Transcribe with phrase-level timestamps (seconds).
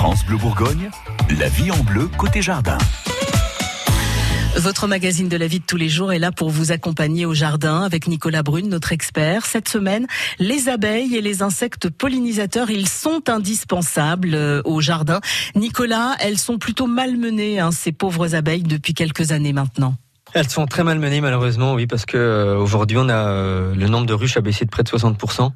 [0.00, 0.88] France Bleu Bourgogne,
[1.38, 2.78] la vie en bleu côté jardin.
[4.56, 7.34] Votre magazine de la vie de tous les jours est là pour vous accompagner au
[7.34, 9.44] jardin avec Nicolas Brune, notre expert.
[9.44, 10.06] Cette semaine,
[10.38, 15.20] les abeilles et les insectes pollinisateurs, ils sont indispensables euh, au jardin.
[15.54, 19.96] Nicolas, elles sont plutôt malmenées, hein, ces pauvres abeilles, depuis quelques années maintenant.
[20.32, 23.88] Elles sont très mal menées malheureusement, oui, parce que euh, aujourd'hui on a euh, le
[23.88, 25.50] nombre de ruches a baissé de près de 60%.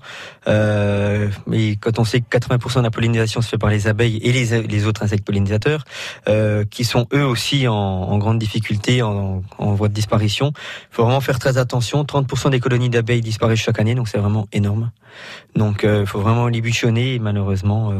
[0.48, 4.18] Euh, mais quand on sait que 80% de la pollinisation se fait par les abeilles
[4.22, 5.84] et les, les autres insectes pollinisateurs,
[6.28, 10.94] euh, qui sont eux aussi en, en grande difficulté, en, en, voie de disparition, il
[10.94, 12.02] faut vraiment faire très attention.
[12.02, 14.90] 30% des colonies d'abeilles disparaissent chaque année, donc c'est vraiment énorme.
[15.54, 17.92] Donc il euh, faut vraiment les bichonner et malheureusement.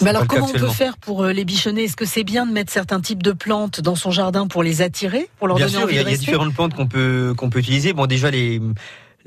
[0.00, 1.84] Mais alors comment on peut faire pour les bichonner?
[1.84, 4.80] Est-ce que c'est bien de mettre certains types de plantes dans son jardin pour les
[4.80, 7.92] attirer, pour leur Bien donner sûr, envie de différentes plantes qu'on peut qu'on peut utiliser.
[7.92, 8.60] Bon, déjà les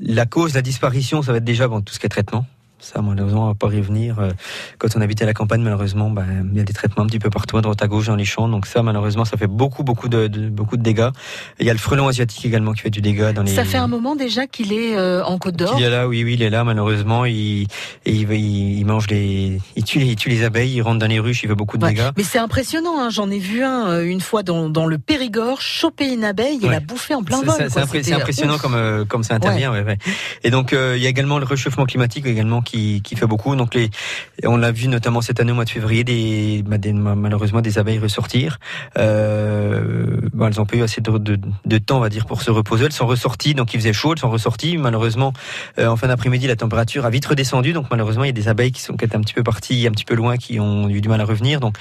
[0.00, 2.46] la cause, la disparition, ça va être déjà bon, tout ce qui est traitement.
[2.84, 4.18] Ça, malheureusement, on va pas revenir.
[4.20, 4.30] Euh,
[4.76, 7.18] Quand on habite à la campagne, malheureusement, ben, il y a des traitements un petit
[7.18, 8.46] peu partout, à droite à gauche dans les champs.
[8.46, 11.08] Donc ça, malheureusement, ça fait beaucoup, beaucoup de, de- beaucoup de dégâts.
[11.60, 13.54] Il y a le frelon asiatique également qui fait du dégât dans les.
[13.54, 15.76] Ça fait un moment déjà qu'il est euh, en Côte d'Or.
[15.78, 16.62] Il est là, oui, oui, il est là.
[16.62, 17.66] Malheureusement, il, et
[18.12, 20.98] il, va- il, il mange les, il tue les, il tue les abeilles, il rentre
[20.98, 21.94] dans les ruches, il fait beaucoup de Ouais.
[21.94, 22.10] dégâts.
[22.18, 23.08] Mais c'est impressionnant, hein.
[23.10, 26.66] j'en ai vu un euh, une fois dans, dans le Périgord choper une abeille et
[26.66, 26.72] Ouais.
[26.72, 27.54] la bouffer en plein vol.
[27.70, 27.78] C'est
[28.12, 28.60] impressionnant ouf.
[28.60, 29.72] comme euh, comme ça intervient.
[29.72, 29.96] Ouais.
[30.42, 33.54] Et donc euh, il y a également le réchauffement climatique également qui, qui fait beaucoup.
[33.56, 33.90] Donc les
[34.44, 37.98] on l'a vu notamment cette année au mois de février des, bah, malheureusement des abeilles
[37.98, 38.58] ressortir.
[38.98, 40.03] Euh,
[40.44, 42.84] bon, elles ont pas eu assez de, temps on va dire pour se reposer.
[42.86, 44.12] Elles sont ressorties donc il faisait chaud.
[44.12, 44.76] Elles sont ressorties.
[44.76, 45.32] Malheureusement
[45.78, 47.72] euh, en fin d'après-midi la température a vite redescendu.
[47.72, 49.90] Donc malheureusement il y a des abeilles qui sont étaient un petit peu parties un
[49.90, 51.60] petit peu loin qui ont eu du mal à revenir.
[51.60, 51.76] Donc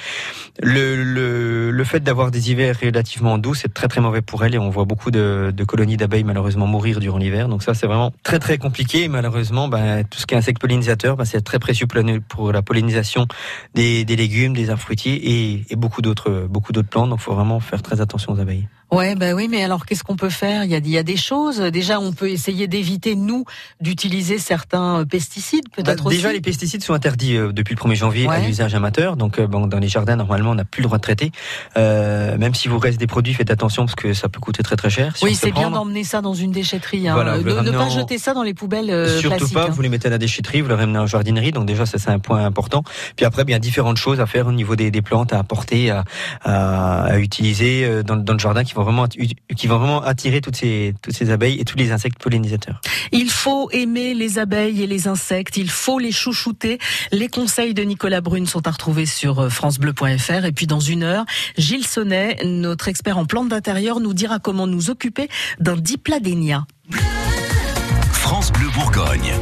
[0.61, 4.55] le, le, le fait d'avoir des hivers relativement doux, c'est très très mauvais pour elles
[4.55, 7.47] et on voit beaucoup de, colonies d'abeilles malheureusement mourir durant l'hiver.
[7.47, 9.07] Donc ça c'est vraiment très très compliqué.
[9.07, 11.87] Malheureusement, ben, tout ce qui est insecte pollinisateur, ben, c'est très précieux
[12.27, 13.27] pour la- pollinisation
[13.75, 17.09] des, légumes, des arbres fruitiers et, et beaucoup d'autres beaucoup d'autres plantes.
[17.09, 18.52] Donc il faut vraiment faire très attention aux abeilles.
[18.91, 20.65] Ouais, bah oui, mais alors qu'est-ce qu'on peut faire?
[20.65, 21.57] Il y, a, il y a des choses.
[21.59, 23.43] Déjà, on peut essayer d'éviter nous
[23.81, 26.35] d'utiliser certains euh, pesticides, peut-être Bah, déjà, aussi.
[26.37, 29.17] les pesticides sont interdits euh, depuis le 1er janvier à l'usage amateur.
[29.17, 31.31] Donc, euh, bon, dans les jardins, normalement, on n'a plus le droit de traiter.
[31.75, 34.75] Euh, même si vous reste des produits, faites attention parce que ça peut coûter très
[34.75, 35.17] très cher.
[35.17, 37.07] Si oui, c'est bien d'emmener ça dans une déchetterie.
[37.07, 37.15] Hein.
[37.15, 39.69] Voilà, vous ne, pas en- jeter ça dans les poubelles Surtout pas, hein.
[39.71, 41.51] vous les mettez à la déchetterie, vous les ramenez en jardinerie.
[41.51, 42.83] Donc déjà, ça c'est un point important.
[43.15, 46.03] Puis après, bien différentes choses à faire au niveau des, des plantes à apporter, à,
[46.43, 49.17] à, à utiliser dans, dans le jardin qui vont vraiment att-
[49.57, 52.79] qui vont vraiment attirer toutes ces toutes ces abeilles et tous les insectes pollinisateurs.
[53.11, 56.77] Il faut aimer les abeilles et les insectes, il faut les chouchouter.
[57.11, 60.45] Les conseils de Nicolas Brune sont à retrouver sur euh, francebleu.fr.
[60.45, 61.25] Et puis dans une heure,
[61.57, 65.27] Gilles Sonnet, notre expert en plantes d'intérieur, nous dira comment nous occuper
[65.59, 66.65] d'un dipladénia.
[68.11, 69.33] France Bleu Bourgogne.